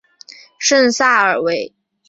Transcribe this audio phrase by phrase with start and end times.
[0.57, 1.75] 圣萨尔维。